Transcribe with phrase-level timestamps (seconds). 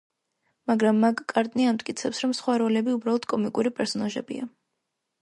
[0.71, 4.53] მაგრამ მაკ-კარტნი ამტკიცებს, რომ სხვა როლები უბრალოდ კომიკური პერსონაჟებია.